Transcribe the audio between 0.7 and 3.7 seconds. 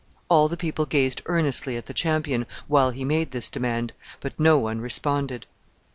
gazed earnestly at the champion while he made this